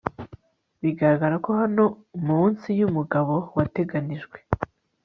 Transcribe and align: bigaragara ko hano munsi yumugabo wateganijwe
bigaragara 0.81 1.35
ko 1.45 1.51
hano 1.61 1.85
munsi 2.27 2.67
yumugabo 2.79 3.35
wateganijwe 3.55 4.37